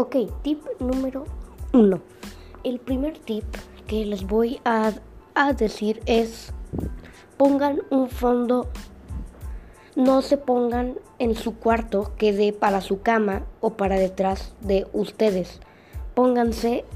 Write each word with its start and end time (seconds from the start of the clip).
Ok, 0.00 0.16
tip 0.40 0.64
número 0.78 1.26
uno. 1.74 2.00
El 2.64 2.80
primer 2.80 3.18
tip 3.18 3.44
que 3.86 4.06
les 4.06 4.26
voy 4.26 4.58
a, 4.64 4.92
a 5.34 5.52
decir 5.52 6.00
es 6.06 6.54
pongan 7.36 7.82
un 7.90 8.08
fondo, 8.08 8.66
no 9.96 10.22
se 10.22 10.38
pongan 10.38 10.94
en 11.18 11.34
su 11.34 11.56
cuarto 11.56 12.12
que 12.16 12.32
dé 12.32 12.54
para 12.54 12.80
su 12.80 13.02
cama 13.02 13.42
o 13.60 13.74
para 13.74 13.96
detrás 13.96 14.54
de 14.62 14.86
ustedes. 14.94 15.60
Pónganse 16.14 16.86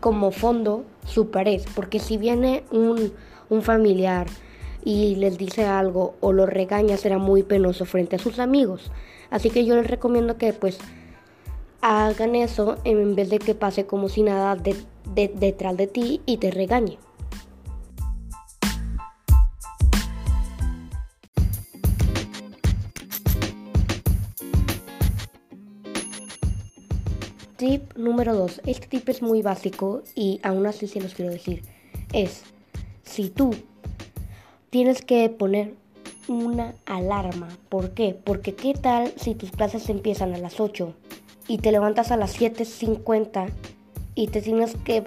como 0.00 0.30
fondo 0.30 0.86
su 1.04 1.30
pared, 1.30 1.60
porque 1.74 1.98
si 1.98 2.16
viene 2.16 2.64
un, 2.70 3.12
un 3.50 3.60
familiar 3.60 4.26
y 4.82 5.16
les 5.16 5.36
dice 5.36 5.66
algo 5.66 6.14
o 6.20 6.32
lo 6.32 6.46
regaña 6.46 6.96
será 6.96 7.18
muy 7.18 7.42
penoso 7.42 7.84
frente 7.84 8.16
a 8.16 8.18
sus 8.18 8.38
amigos. 8.38 8.90
Así 9.28 9.50
que 9.50 9.66
yo 9.66 9.76
les 9.76 9.86
recomiendo 9.86 10.38
que 10.38 10.54
pues 10.54 10.78
hagan 11.80 12.34
eso 12.34 12.76
en 12.84 13.14
vez 13.14 13.30
de 13.30 13.38
que 13.38 13.54
pase 13.54 13.86
como 13.86 14.08
si 14.08 14.22
nada 14.22 14.56
detrás 15.14 15.76
de 15.76 15.86
ti 15.86 16.20
y 16.26 16.38
te 16.38 16.50
regañe. 16.50 16.98
Tip 27.56 27.96
número 27.96 28.34
2. 28.36 28.60
Este 28.66 28.86
tip 28.86 29.08
es 29.08 29.20
muy 29.20 29.42
básico 29.42 30.02
y 30.14 30.38
aún 30.44 30.66
así 30.66 30.86
se 30.86 31.00
los 31.00 31.14
quiero 31.14 31.32
decir. 31.32 31.64
Es, 32.12 32.44
si 33.02 33.30
tú 33.30 33.52
tienes 34.70 35.02
que 35.02 35.28
poner 35.28 35.74
una 36.28 36.74
alarma. 36.86 37.48
¿Por 37.68 37.94
qué? 37.94 38.14
Porque 38.14 38.54
qué 38.54 38.74
tal 38.74 39.12
si 39.16 39.34
tus 39.34 39.50
clases 39.50 39.88
empiezan 39.88 40.34
a 40.34 40.38
las 40.38 40.60
8 40.60 40.94
y 41.48 41.58
te 41.58 41.72
levantas 41.72 42.12
a 42.12 42.16
las 42.16 42.38
7.50 42.38 43.50
y 44.14 44.28
te 44.28 44.42
tienes 44.42 44.76
que, 44.84 45.02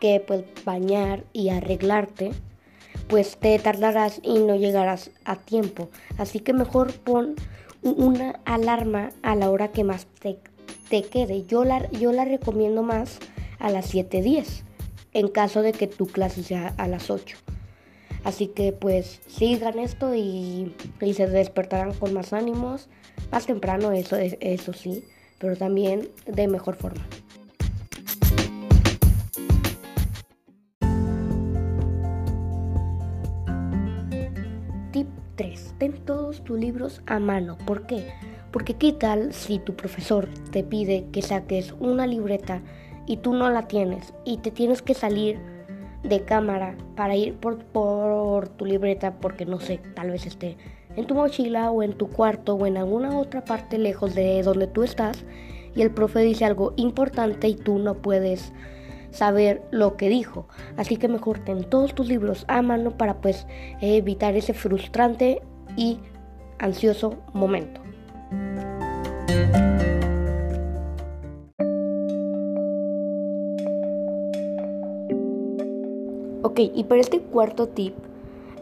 que 0.00 0.22
pues, 0.24 0.44
bañar 0.64 1.24
y 1.32 1.48
arreglarte, 1.48 2.32
pues 3.08 3.38
te 3.38 3.58
tardarás 3.58 4.20
y 4.22 4.38
no 4.40 4.54
llegarás 4.54 5.10
a 5.24 5.36
tiempo. 5.36 5.88
Así 6.18 6.40
que 6.40 6.52
mejor 6.52 6.92
pon 6.92 7.34
una 7.82 8.40
alarma 8.44 9.10
a 9.22 9.34
la 9.34 9.50
hora 9.50 9.68
que 9.68 9.82
más 9.82 10.06
te, 10.20 10.38
te 10.90 11.02
quede. 11.02 11.44
Yo 11.46 11.64
la, 11.64 11.90
yo 11.92 12.12
la 12.12 12.24
recomiendo 12.24 12.82
más 12.82 13.18
a 13.58 13.70
las 13.70 13.94
7.10 13.94 14.62
en 15.14 15.28
caso 15.28 15.62
de 15.62 15.72
que 15.72 15.86
tu 15.86 16.06
clase 16.06 16.42
sea 16.42 16.74
a 16.76 16.86
las 16.86 17.10
8. 17.10 17.36
Así 18.24 18.48
que 18.48 18.72
pues 18.72 19.20
sigan 19.26 19.78
esto 19.78 20.14
y, 20.14 20.74
se 21.00 21.26
despertarán 21.28 21.94
con 21.94 22.12
más 22.12 22.32
ánimos, 22.32 22.88
más 23.30 23.46
temprano, 23.46 23.92
eso, 23.92 24.16
eso 24.16 24.72
sí, 24.72 25.04
pero 25.38 25.56
también 25.56 26.08
de 26.26 26.48
mejor 26.48 26.76
forma. 26.76 27.02
Tip 34.92 35.08
3. 35.36 35.74
Ten 35.78 35.92
todos 36.04 36.42
tus 36.44 36.58
libros 36.58 37.02
a 37.06 37.18
mano. 37.18 37.56
¿Por 37.66 37.86
qué? 37.86 38.06
Porque 38.50 38.74
qué 38.74 38.92
tal 38.92 39.32
si 39.32 39.58
tu 39.58 39.74
profesor 39.74 40.28
te 40.50 40.64
pide 40.64 41.06
que 41.12 41.22
saques 41.22 41.74
una 41.78 42.06
libreta 42.06 42.62
y 43.06 43.18
tú 43.18 43.32
no 43.32 43.50
la 43.50 43.68
tienes 43.68 44.14
y 44.24 44.38
te 44.38 44.50
tienes 44.50 44.82
que 44.82 44.94
salir 44.94 45.38
de 46.02 46.24
cámara 46.24 46.76
para 46.96 47.16
ir 47.16 47.34
por, 47.34 47.58
por 47.58 48.48
tu 48.48 48.64
libreta 48.64 49.18
porque 49.20 49.44
no 49.44 49.60
sé, 49.60 49.80
tal 49.94 50.10
vez 50.10 50.26
esté 50.26 50.56
en 50.98 51.06
tu 51.06 51.14
mochila 51.14 51.70
o 51.70 51.84
en 51.84 51.92
tu 51.92 52.08
cuarto 52.08 52.56
o 52.56 52.66
en 52.66 52.76
alguna 52.76 53.16
otra 53.16 53.44
parte 53.44 53.78
lejos 53.78 54.16
de 54.16 54.42
donde 54.42 54.66
tú 54.66 54.82
estás 54.82 55.24
y 55.76 55.82
el 55.82 55.92
profe 55.92 56.20
dice 56.20 56.44
algo 56.44 56.72
importante 56.76 57.46
y 57.46 57.54
tú 57.54 57.78
no 57.78 57.94
puedes 57.94 58.52
saber 59.12 59.62
lo 59.70 59.96
que 59.96 60.08
dijo. 60.08 60.48
Así 60.76 60.96
que 60.96 61.06
mejor 61.06 61.38
ten 61.38 61.62
todos 61.62 61.94
tus 61.94 62.08
libros 62.08 62.44
a 62.48 62.62
mano 62.62 62.96
para 62.96 63.20
pues 63.20 63.46
evitar 63.80 64.34
ese 64.34 64.54
frustrante 64.54 65.40
y 65.76 66.00
ansioso 66.58 67.14
momento. 67.32 67.80
Ok, 76.42 76.58
y 76.74 76.84
para 76.84 77.00
este 77.00 77.20
cuarto 77.20 77.68
tip 77.68 77.94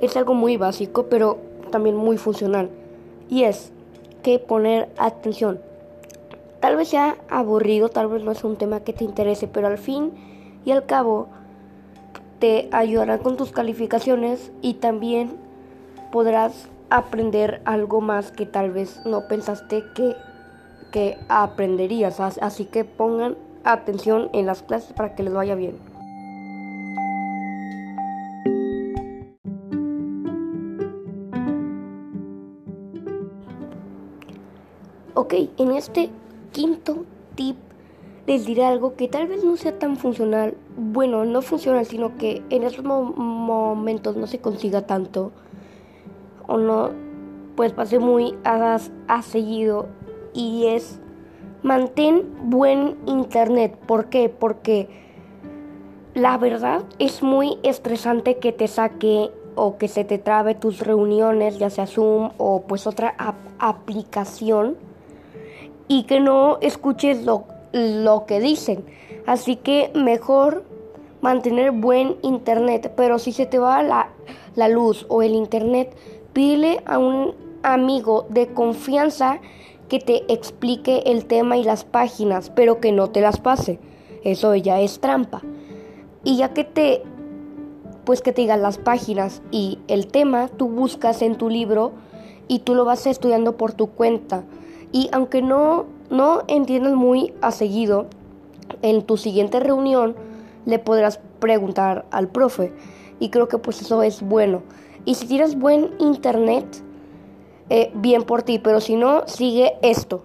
es 0.02 0.18
algo 0.18 0.34
muy 0.34 0.58
básico, 0.58 1.06
pero 1.06 1.45
también 1.66 1.96
muy 1.96 2.18
funcional. 2.18 2.70
Y 3.28 3.44
es 3.44 3.72
que 4.22 4.38
poner 4.38 4.88
atención. 4.98 5.60
Tal 6.60 6.76
vez 6.76 6.88
sea 6.88 7.16
aburrido, 7.28 7.88
tal 7.88 8.08
vez 8.08 8.22
no 8.22 8.32
es 8.32 8.42
un 8.44 8.56
tema 8.56 8.80
que 8.80 8.92
te 8.92 9.04
interese, 9.04 9.46
pero 9.46 9.66
al 9.66 9.78
fin 9.78 10.12
y 10.64 10.72
al 10.72 10.86
cabo 10.86 11.28
te 12.38 12.68
ayudará 12.72 13.18
con 13.18 13.36
tus 13.36 13.52
calificaciones 13.52 14.50
y 14.62 14.74
también 14.74 15.36
podrás 16.12 16.68
aprender 16.90 17.60
algo 17.64 18.00
más 18.00 18.30
que 18.30 18.46
tal 18.46 18.70
vez 18.70 19.00
no 19.04 19.28
pensaste 19.28 19.84
que, 19.94 20.16
que 20.90 21.18
aprenderías. 21.28 22.20
Así 22.20 22.64
que 22.64 22.84
pongan 22.84 23.36
atención 23.64 24.30
en 24.32 24.46
las 24.46 24.62
clases 24.62 24.92
para 24.92 25.14
que 25.14 25.22
les 25.22 25.32
vaya 25.32 25.54
bien. 25.54 25.76
Ok, 35.26 35.34
en 35.56 35.72
este 35.72 36.08
quinto 36.52 36.98
tip 37.34 37.56
les 38.28 38.46
diré 38.46 38.64
algo 38.64 38.94
que 38.94 39.08
tal 39.08 39.26
vez 39.26 39.42
no 39.42 39.56
sea 39.56 39.76
tan 39.76 39.96
funcional. 39.96 40.54
Bueno, 40.76 41.24
no 41.24 41.42
funcional, 41.42 41.84
sino 41.84 42.16
que 42.16 42.44
en 42.48 42.62
esos 42.62 42.84
momentos 42.84 44.14
no 44.14 44.28
se 44.28 44.38
consiga 44.38 44.82
tanto. 44.82 45.32
O 46.46 46.58
no, 46.58 46.90
pues 47.56 47.72
pase 47.72 47.98
muy 47.98 48.36
a 48.44 48.78
seguido. 49.22 49.88
Y 50.32 50.66
es 50.66 51.00
mantén 51.64 52.22
buen 52.44 52.96
internet. 53.06 53.76
¿Por 53.84 54.06
qué? 54.06 54.28
Porque 54.28 54.88
la 56.14 56.38
verdad 56.38 56.84
es 57.00 57.24
muy 57.24 57.58
estresante 57.64 58.36
que 58.36 58.52
te 58.52 58.68
saque 58.68 59.32
o 59.56 59.76
que 59.76 59.88
se 59.88 60.04
te 60.04 60.18
trabe 60.18 60.54
tus 60.54 60.78
reuniones, 60.78 61.58
ya 61.58 61.68
sea 61.68 61.88
Zoom 61.88 62.30
o 62.38 62.62
pues 62.68 62.86
otra 62.86 63.16
aplicación 63.58 64.85
y 65.88 66.04
que 66.04 66.20
no 66.20 66.58
escuches 66.60 67.24
lo, 67.24 67.44
lo 67.72 68.26
que 68.26 68.40
dicen. 68.40 68.84
Así 69.26 69.56
que 69.56 69.90
mejor 69.94 70.64
mantener 71.20 71.72
buen 71.72 72.16
internet. 72.22 72.92
Pero 72.96 73.18
si 73.18 73.32
se 73.32 73.46
te 73.46 73.58
va 73.58 73.82
la, 73.82 74.10
la 74.54 74.68
luz 74.68 75.06
o 75.08 75.22
el 75.22 75.34
internet, 75.34 75.96
pídele 76.32 76.82
a 76.86 76.98
un 76.98 77.34
amigo 77.62 78.26
de 78.28 78.48
confianza 78.48 79.40
que 79.88 79.98
te 79.98 80.32
explique 80.32 81.02
el 81.06 81.26
tema 81.26 81.56
y 81.56 81.64
las 81.64 81.84
páginas, 81.84 82.50
pero 82.50 82.80
que 82.80 82.92
no 82.92 83.10
te 83.10 83.20
las 83.20 83.40
pase. 83.40 83.78
Eso 84.24 84.54
ya 84.54 84.80
es 84.80 85.00
trampa. 85.00 85.42
Y 86.24 86.36
ya 86.36 86.52
que 86.52 86.64
te 86.64 87.02
pues 88.04 88.22
que 88.22 88.32
te 88.32 88.42
digan 88.42 88.62
las 88.62 88.78
páginas 88.78 89.42
y 89.50 89.80
el 89.88 90.06
tema, 90.06 90.46
tú 90.46 90.68
buscas 90.68 91.22
en 91.22 91.34
tu 91.36 91.50
libro 91.50 91.92
y 92.46 92.60
tú 92.60 92.76
lo 92.76 92.84
vas 92.84 93.04
estudiando 93.06 93.56
por 93.56 93.72
tu 93.72 93.88
cuenta. 93.88 94.44
Y 94.96 95.10
aunque 95.12 95.42
no, 95.42 95.84
no 96.08 96.44
entiendas 96.48 96.94
muy 96.94 97.34
a 97.42 97.52
seguido, 97.52 98.06
en 98.80 99.02
tu 99.02 99.18
siguiente 99.18 99.60
reunión 99.60 100.16
le 100.64 100.78
podrás 100.78 101.20
preguntar 101.38 102.06
al 102.10 102.28
profe. 102.28 102.72
Y 103.20 103.28
creo 103.28 103.46
que 103.46 103.58
pues 103.58 103.82
eso 103.82 104.02
es 104.02 104.22
bueno. 104.22 104.62
Y 105.04 105.16
si 105.16 105.26
tienes 105.26 105.58
buen 105.58 105.90
internet, 105.98 106.64
eh, 107.68 107.90
bien 107.94 108.22
por 108.22 108.42
ti, 108.42 108.58
pero 108.58 108.80
si 108.80 108.96
no, 108.96 109.28
sigue 109.28 109.74
esto. 109.82 110.22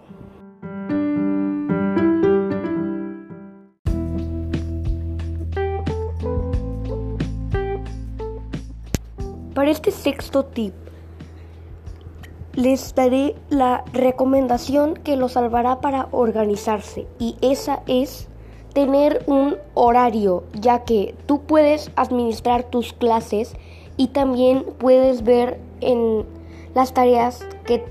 Para 9.53 9.69
este 9.69 9.91
sexto 9.91 10.45
tip, 10.45 10.74
les 12.53 12.94
daré 12.95 13.36
la 13.50 13.83
recomendación 13.94 14.95
que 14.95 15.15
los 15.15 15.33
salvará 15.33 15.80
para 15.81 16.07
organizarse 16.12 17.07
y 17.19 17.36
esa 17.42 17.81
es 17.88 18.27
tener 18.74 19.24
un 19.27 19.57
horario, 19.74 20.44
ya 20.53 20.83
que 20.83 21.15
tú 21.25 21.42
puedes 21.42 21.92
administrar 21.95 22.63
tus 22.63 22.94
clases 22.94 23.53
y 23.98 24.07
también 24.07 24.63
puedes 24.77 25.24
ver 25.24 25.59
en 25.81 26.25
las 26.74 26.94
tareas 26.94 27.45
que, 27.65 27.83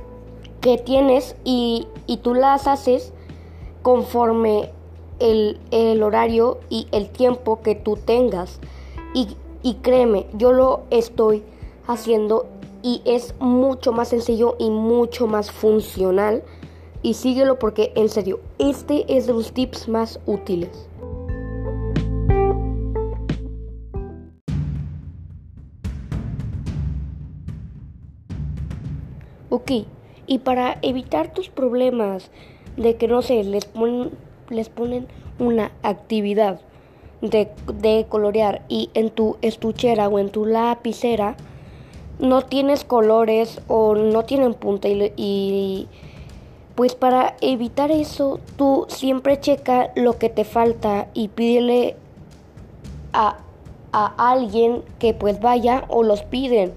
que 0.60 0.78
tienes 0.78 1.36
y, 1.44 1.86
y, 2.06 2.18
tú 2.18 2.34
las 2.34 2.66
haces 2.66 3.12
conforme 3.82 4.70
el, 5.18 5.58
el, 5.70 6.02
horario 6.02 6.58
y 6.70 6.86
el 6.92 7.10
tiempo 7.10 7.60
que 7.60 7.74
tú 7.74 7.96
tengas. 7.96 8.58
Y, 9.14 9.36
y 9.62 9.74
créeme, 9.74 10.26
yo 10.32 10.52
lo 10.52 10.82
estoy 10.90 11.42
haciendo 11.86 12.46
y 12.82 13.02
es 13.04 13.34
mucho 13.40 13.92
más 13.92 14.08
sencillo 14.08 14.56
y 14.58 14.70
mucho 14.70 15.26
más 15.26 15.50
funcional 15.50 16.42
y 17.02 17.14
síguelo 17.14 17.58
porque 17.58 17.92
en 17.96 18.08
serio, 18.08 18.40
este 18.58 19.16
es 19.16 19.26
de 19.26 19.32
los 19.32 19.52
tips 19.52 19.88
más 19.88 20.20
útiles. 20.26 20.88
Ok, 29.48 29.72
y 30.26 30.38
para 30.38 30.78
evitar 30.82 31.32
tus 31.32 31.48
problemas 31.48 32.30
de 32.76 32.96
que 32.96 33.08
no 33.08 33.20
sé, 33.20 33.42
les 33.42 33.64
ponen, 33.64 34.10
les 34.48 34.68
ponen 34.68 35.08
una 35.38 35.72
actividad 35.82 36.60
de, 37.20 37.50
de 37.74 38.06
colorear 38.08 38.62
y 38.68 38.90
en 38.94 39.10
tu 39.10 39.36
estuchera 39.42 40.08
o 40.08 40.18
en 40.18 40.30
tu 40.30 40.46
lapicera 40.46 41.36
no 42.20 42.42
tienes 42.42 42.84
colores 42.84 43.60
o 43.68 43.94
no 43.94 44.24
tienen 44.24 44.54
punta 44.54 44.88
y, 44.88 45.88
pues 46.74 46.94
para 46.94 47.36
evitar 47.40 47.90
eso 47.90 48.40
tú 48.56 48.86
siempre 48.88 49.40
checa 49.40 49.90
lo 49.96 50.18
que 50.18 50.28
te 50.28 50.44
falta 50.44 51.08
y 51.14 51.28
pídele 51.28 51.96
a, 53.12 53.38
a 53.92 54.30
alguien 54.30 54.82
que 54.98 55.12
pues 55.12 55.40
vaya 55.40 55.84
o 55.88 56.02
los 56.02 56.22
piden 56.22 56.72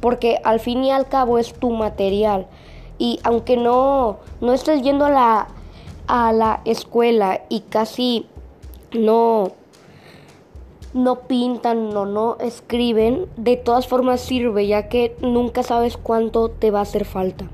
porque 0.00 0.40
al 0.44 0.60
fin 0.60 0.82
y 0.84 0.90
al 0.90 1.08
cabo 1.08 1.38
es 1.38 1.54
tu 1.54 1.70
material. 1.70 2.46
Y 2.98 3.20
aunque 3.22 3.56
no, 3.56 4.18
no 4.40 4.52
estés 4.52 4.82
yendo 4.82 5.06
a 5.06 5.10
la, 5.10 5.48
a 6.06 6.32
la 6.32 6.60
escuela 6.64 7.42
y 7.48 7.60
casi 7.60 8.26
no, 8.92 9.52
no 10.92 11.20
pintan 11.20 11.96
o 11.96 12.06
no 12.06 12.36
escriben, 12.40 13.26
de 13.36 13.56
todas 13.56 13.86
formas 13.86 14.20
sirve, 14.20 14.66
ya 14.66 14.88
que 14.88 15.16
nunca 15.20 15.62
sabes 15.62 15.96
cuánto 15.96 16.50
te 16.50 16.70
va 16.70 16.80
a 16.80 16.82
hacer 16.82 17.04
falta. 17.04 17.48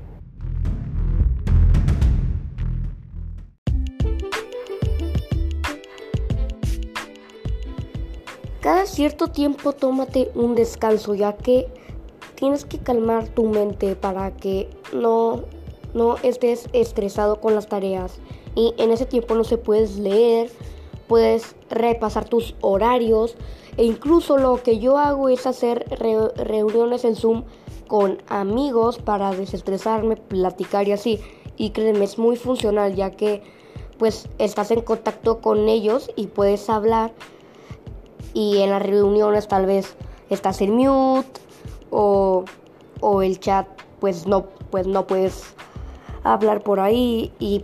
Cada 8.61 8.85
cierto 8.85 9.27
tiempo 9.27 9.71
tómate 9.71 10.29
un 10.35 10.53
descanso, 10.53 11.15
ya 11.15 11.33
que 11.33 11.67
tienes 12.35 12.65
que 12.65 12.79
calmar 12.79 13.27
tu 13.29 13.45
mente 13.45 13.95
para 13.95 14.31
que 14.31 14.69
no, 14.91 15.43
no 15.93 16.17
estés 16.17 16.67
estresado 16.73 17.39
con 17.39 17.55
las 17.55 17.67
tareas. 17.67 18.19
Y 18.55 18.73
en 18.77 18.91
ese 18.91 19.05
tiempo 19.05 19.35
no 19.35 19.43
se 19.45 19.57
puedes 19.57 19.97
leer, 19.97 20.49
puedes 21.07 21.55
repasar 21.69 22.25
tus 22.25 22.55
horarios 22.61 23.35
e 23.77 23.85
incluso 23.85 24.37
lo 24.37 24.61
que 24.63 24.79
yo 24.79 24.97
hago 24.97 25.29
es 25.29 25.45
hacer 25.47 25.85
reuniones 26.35 27.05
en 27.05 27.15
Zoom 27.15 27.43
con 27.87 28.21
amigos 28.27 28.97
para 28.99 29.31
desestresarme, 29.31 30.17
platicar 30.17 30.87
y 30.87 30.91
así. 30.91 31.19
Y 31.55 31.71
créeme, 31.71 32.05
es 32.05 32.17
muy 32.17 32.35
funcional 32.35 32.95
ya 32.95 33.11
que 33.11 33.43
pues 33.97 34.27
estás 34.37 34.71
en 34.71 34.81
contacto 34.81 35.39
con 35.41 35.69
ellos 35.69 36.11
y 36.15 36.27
puedes 36.27 36.69
hablar 36.69 37.13
y 38.33 38.57
en 38.57 38.69
las 38.69 38.83
reuniones 38.83 39.47
tal 39.47 39.65
vez 39.65 39.95
estás 40.29 40.61
en 40.61 40.75
mute 40.75 41.41
o, 41.89 42.45
o 42.99 43.21
el 43.21 43.39
chat 43.39 43.67
pues 43.99 44.27
no, 44.27 44.45
pues 44.69 44.85
no 44.85 45.07
puedes 45.07 45.55
hablar 46.23 46.61
por 46.61 46.79
ahí 46.79 47.31
y, 47.39 47.63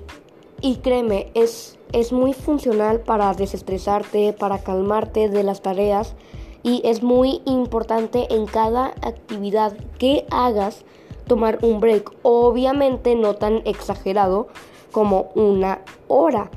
y 0.62 0.78
créeme, 0.78 1.32
es 1.36 1.78
es 1.94 2.12
muy 2.12 2.34
funcional 2.34 3.00
para 3.00 3.34
desestresarte, 3.34 4.34
para 4.34 4.60
calmarte 4.60 5.30
de 5.30 5.44
las 5.44 5.62
tareas 5.62 6.16
y 6.64 6.82
es 6.86 7.04
muy 7.04 7.42
importante 7.46 8.34
en 8.34 8.48
cada 8.48 8.88
actividad 9.02 9.78
que 10.00 10.26
hagas 10.32 10.84
tomar 11.28 11.60
un 11.62 11.80
break. 11.80 12.12
Obviamente 12.24 13.16
no 13.16 13.36
tan 13.36 13.62
exagerado 13.66 14.48
como 14.92 15.30
una 15.36 15.82
hora, 16.08 16.50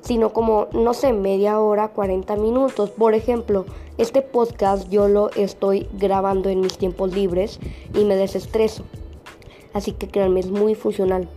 sino 0.00 0.32
como, 0.32 0.68
no 0.72 0.94
sé, 0.94 1.12
media 1.12 1.60
hora, 1.60 1.88
40 1.88 2.36
minutos. 2.36 2.90
Por 2.90 3.14
ejemplo, 3.14 3.66
este 3.98 4.22
podcast 4.22 4.88
yo 4.88 5.08
lo 5.08 5.30
estoy 5.32 5.88
grabando 5.92 6.48
en 6.48 6.60
mis 6.60 6.78
tiempos 6.78 7.12
libres 7.12 7.60
y 7.94 8.04
me 8.04 8.16
desestreso. 8.16 8.84
Así 9.74 9.92
que 9.92 10.08
créanme, 10.08 10.40
es 10.40 10.50
muy 10.50 10.74
funcional. 10.74 11.28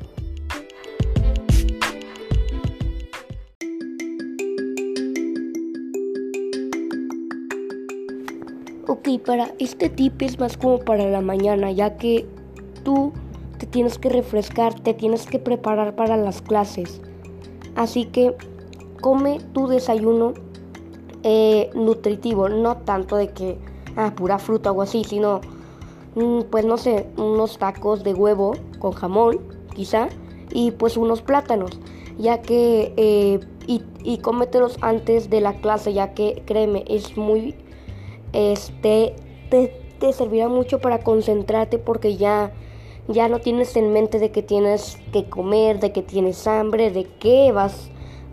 Ok, 9.13 9.21
para 9.25 9.53
este 9.59 9.89
tip 9.89 10.21
es 10.21 10.39
más 10.39 10.57
como 10.57 10.79
para 10.79 11.05
la 11.09 11.21
mañana, 11.21 11.71
ya 11.71 11.97
que 11.97 12.25
tú 12.83 13.11
te 13.59 13.65
tienes 13.65 13.97
que 13.97 14.09
refrescar, 14.09 14.79
te 14.79 14.93
tienes 14.93 15.25
que 15.25 15.39
preparar 15.39 15.95
para 15.95 16.17
las 16.17 16.41
clases. 16.41 17.01
Así 17.75 18.05
que 18.05 18.35
come 19.01 19.39
tu 19.53 19.67
desayuno 19.67 20.33
eh, 21.23 21.69
nutritivo, 21.75 22.49
no 22.49 22.77
tanto 22.77 23.15
de 23.15 23.29
que 23.29 23.57
ah, 23.95 24.13
pura 24.15 24.39
fruta 24.39 24.71
o 24.71 24.81
así, 24.81 25.03
sino 25.03 25.41
mm, 26.15 26.41
pues 26.49 26.65
no 26.65 26.77
sé, 26.77 27.07
unos 27.17 27.57
tacos 27.57 28.03
de 28.03 28.13
huevo 28.13 28.53
con 28.79 28.93
jamón, 28.93 29.39
quizá, 29.75 30.09
y 30.51 30.71
pues 30.71 30.97
unos 30.97 31.21
plátanos, 31.21 31.79
ya 32.17 32.41
que 32.41 32.93
eh, 32.97 33.39
y, 33.67 33.81
y 34.03 34.17
cómetelos 34.19 34.77
antes 34.81 35.29
de 35.29 35.41
la 35.41 35.53
clase, 35.53 35.93
ya 35.93 36.13
que 36.13 36.41
créeme, 36.45 36.83
es 36.87 37.15
muy 37.17 37.55
este, 38.33 39.15
te, 39.49 39.71
servirá 40.11 40.49
mucho 40.49 40.79
para 40.79 40.99
concentrarte 40.99 41.77
porque 41.77 42.17
ya, 42.17 42.51
ya 43.07 43.29
no 43.29 43.39
tienes 43.39 43.75
en 43.77 43.93
mente 43.93 44.19
de 44.19 44.31
que 44.31 44.43
tienes 44.43 44.97
que 45.13 45.29
comer, 45.29 45.79
de 45.79 45.93
que 45.93 46.01
tienes 46.01 46.45
hambre, 46.47 46.91
de 46.91 47.05
qué 47.05 47.51
vas 47.51 47.89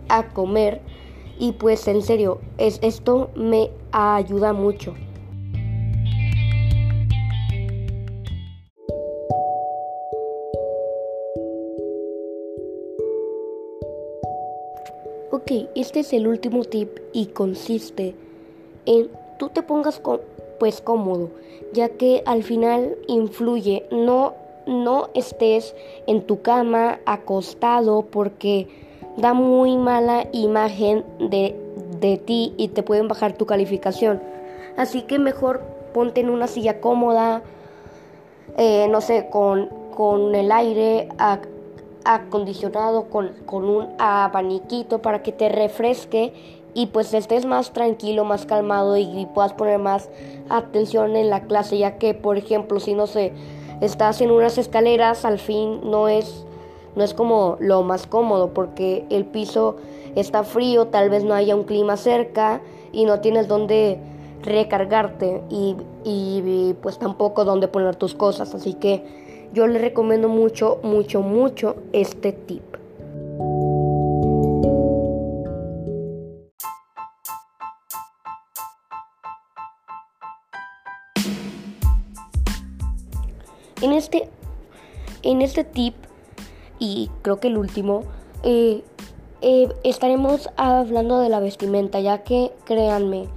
a 0.09 0.29
comer. 0.29 0.81
Y 1.39 1.53
pues 1.53 1.87
en 1.87 2.01
serio, 2.01 2.39
es, 2.57 2.79
esto 2.81 3.29
me 3.35 3.71
ayuda 3.91 4.53
mucho. 4.53 4.93
Ok, 15.31 15.69
este 15.75 16.01
es 16.01 16.11
el 16.11 16.27
último 16.27 16.65
tip 16.65 16.99
y 17.13 17.27
consiste 17.27 18.13
en 18.85 19.09
tú 19.41 19.49
te 19.49 19.63
pongas 19.63 19.99
pues 20.59 20.81
cómodo, 20.81 21.31
ya 21.73 21.89
que 21.89 22.21
al 22.27 22.43
final 22.43 22.95
influye, 23.07 23.87
no, 23.89 24.35
no 24.67 25.09
estés 25.15 25.75
en 26.05 26.21
tu 26.21 26.43
cama 26.43 26.99
acostado 27.07 28.03
porque 28.03 28.67
da 29.17 29.33
muy 29.33 29.77
mala 29.77 30.27
imagen 30.31 31.03
de, 31.17 31.55
de 31.99 32.17
ti 32.17 32.53
y 32.55 32.67
te 32.67 32.83
pueden 32.83 33.07
bajar 33.07 33.33
tu 33.33 33.47
calificación. 33.47 34.21
Así 34.77 35.01
que 35.01 35.17
mejor 35.17 35.63
ponte 35.91 36.21
en 36.21 36.29
una 36.29 36.45
silla 36.45 36.79
cómoda, 36.79 37.41
eh, 38.57 38.87
no 38.91 39.01
sé, 39.01 39.27
con, 39.31 39.69
con 39.95 40.35
el 40.35 40.51
aire 40.51 41.09
acondicionado, 42.05 43.09
con, 43.09 43.29
con 43.47 43.67
un 43.67 43.87
abaniquito 43.97 45.01
para 45.01 45.23
que 45.23 45.31
te 45.31 45.49
refresque 45.49 46.60
y 46.73 46.87
pues 46.87 47.13
estés 47.13 47.45
más 47.45 47.71
tranquilo, 47.71 48.23
más 48.23 48.45
calmado 48.45 48.97
y, 48.97 49.27
puedas 49.33 49.53
poner 49.53 49.79
más 49.79 50.09
atención 50.49 51.15
en 51.15 51.29
la 51.29 51.41
clase, 51.41 51.77
ya 51.77 51.97
que 51.97 52.13
por 52.13 52.37
ejemplo, 52.37 52.79
si 52.79 52.93
no 52.93 53.07
sé, 53.07 53.33
estás 53.81 54.21
en 54.21 54.31
unas 54.31 54.57
escaleras, 54.57 55.25
al 55.25 55.39
fin 55.39 55.81
no 55.83 56.07
es 56.07 56.45
no 56.95 57.03
es 57.05 57.13
como 57.13 57.55
lo 57.61 57.83
más 57.83 58.05
cómodo 58.05 58.53
porque 58.53 59.05
el 59.09 59.25
piso 59.25 59.77
está 60.15 60.43
frío, 60.43 60.87
tal 60.87 61.09
vez 61.09 61.23
no 61.23 61.33
haya 61.33 61.55
un 61.55 61.63
clima 61.63 61.95
cerca 61.95 62.61
y 62.91 63.05
no 63.05 63.21
tienes 63.21 63.47
donde 63.47 63.97
recargarte 64.41 65.41
y, 65.49 65.77
y 66.03 66.75
pues 66.81 66.97
tampoco 66.97 67.45
donde 67.45 67.69
poner 67.69 67.95
tus 67.95 68.13
cosas, 68.13 68.53
así 68.53 68.73
que 68.73 69.05
yo 69.53 69.67
le 69.67 69.79
recomiendo 69.79 70.27
mucho, 70.27 70.79
mucho, 70.83 71.21
mucho 71.21 71.75
este 71.93 72.31
tip. 72.31 72.70
Este, 84.01 84.29
en 85.21 85.41
este 85.41 85.63
tip, 85.63 85.93
y 86.79 87.09
creo 87.21 87.39
que 87.39 87.47
el 87.47 87.57
último, 87.57 88.03
eh, 88.43 88.83
eh, 89.41 89.69
estaremos 89.83 90.49
hablando 90.57 91.19
de 91.19 91.29
la 91.29 91.39
vestimenta, 91.39 91.99
ya 91.99 92.23
que 92.23 92.51
créanme, 92.65 93.27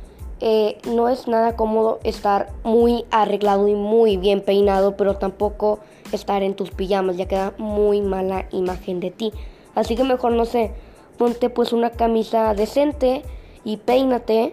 eh, 0.40 0.78
no 0.88 1.08
es 1.08 1.28
nada 1.28 1.54
cómodo 1.54 2.00
estar 2.02 2.50
muy 2.64 3.04
arreglado 3.10 3.68
y 3.68 3.74
muy 3.74 4.16
bien 4.16 4.40
peinado, 4.40 4.96
pero 4.96 5.16
tampoco 5.16 5.80
estar 6.12 6.42
en 6.42 6.54
tus 6.54 6.70
pijamas, 6.70 7.16
ya 7.16 7.28
queda 7.28 7.52
muy 7.58 8.00
mala 8.00 8.46
imagen 8.50 9.00
de 9.00 9.10
ti. 9.10 9.32
Así 9.74 9.96
que 9.96 10.04
mejor 10.04 10.32
no 10.32 10.46
sé, 10.46 10.72
ponte 11.18 11.50
pues 11.50 11.72
una 11.72 11.90
camisa 11.90 12.54
decente 12.54 13.22
y 13.64 13.76
peínate 13.76 14.52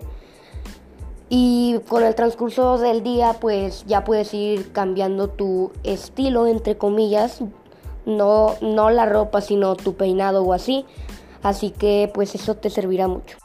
y 1.33 1.79
con 1.87 2.03
el 2.03 2.13
transcurso 2.13 2.77
del 2.77 3.03
día, 3.03 3.37
pues 3.39 3.85
ya 3.87 4.03
puedes 4.03 4.33
ir 4.33 4.73
cambiando 4.73 5.29
tu 5.29 5.71
estilo, 5.81 6.45
entre 6.45 6.77
comillas, 6.77 7.41
no, 8.05 8.55
no 8.59 8.89
la 8.89 9.05
ropa, 9.05 9.39
sino 9.39 9.77
tu 9.77 9.93
peinado 9.93 10.43
o 10.43 10.51
así. 10.51 10.85
Así 11.41 11.71
que 11.71 12.11
pues 12.13 12.35
eso 12.35 12.55
te 12.55 12.69
servirá 12.69 13.07
mucho. 13.07 13.37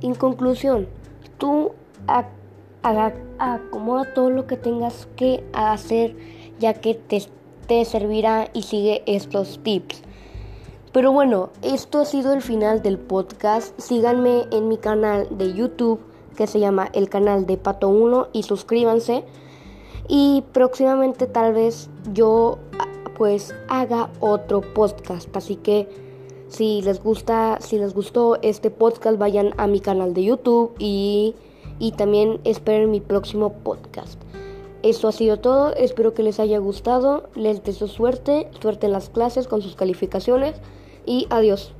En 0.00 0.14
conclusión, 0.14 0.88
tú 1.36 1.72
acomoda 3.38 4.14
todo 4.14 4.30
lo 4.30 4.46
que 4.46 4.56
tengas 4.56 5.06
que 5.16 5.44
hacer 5.52 6.39
ya 6.60 6.74
que 6.74 6.94
te, 6.94 7.20
te 7.66 7.84
servirá 7.84 8.50
y 8.52 8.62
sigue 8.62 9.02
estos 9.06 9.58
tips. 9.64 10.02
Pero 10.92 11.12
bueno, 11.12 11.50
esto 11.62 12.00
ha 12.00 12.04
sido 12.04 12.32
el 12.32 12.42
final 12.42 12.82
del 12.82 12.98
podcast. 12.98 13.78
Síganme 13.80 14.44
en 14.52 14.68
mi 14.68 14.76
canal 14.76 15.26
de 15.38 15.54
YouTube 15.54 16.00
que 16.36 16.46
se 16.46 16.60
llama 16.60 16.88
el 16.92 17.08
canal 17.08 17.46
de 17.46 17.56
Pato 17.56 17.88
1 17.88 18.28
y 18.32 18.42
suscríbanse. 18.42 19.24
Y 20.08 20.42
próximamente 20.52 21.26
tal 21.26 21.54
vez 21.54 21.88
yo 22.12 22.58
pues 23.16 23.54
haga 23.68 24.10
otro 24.20 24.62
podcast. 24.74 25.34
Así 25.36 25.56
que 25.56 25.88
si 26.48 26.82
les 26.82 27.02
gusta, 27.02 27.58
si 27.60 27.78
les 27.78 27.94
gustó 27.94 28.38
este 28.42 28.70
podcast, 28.70 29.18
vayan 29.18 29.54
a 29.56 29.68
mi 29.68 29.78
canal 29.78 30.14
de 30.14 30.24
YouTube 30.24 30.74
y, 30.78 31.36
y 31.78 31.92
también 31.92 32.40
esperen 32.44 32.90
mi 32.90 33.00
próximo 33.00 33.52
podcast. 33.52 34.20
Esto 34.82 35.08
ha 35.08 35.12
sido 35.12 35.38
todo, 35.38 35.74
espero 35.74 36.14
que 36.14 36.22
les 36.22 36.40
haya 36.40 36.58
gustado, 36.58 37.28
les 37.34 37.62
deseo 37.62 37.86
suerte, 37.86 38.48
suerte 38.62 38.86
en 38.86 38.92
las 38.92 39.10
clases 39.10 39.46
con 39.46 39.60
sus 39.60 39.76
calificaciones. 39.76 40.54
Y 41.04 41.26
adiós. 41.28 41.74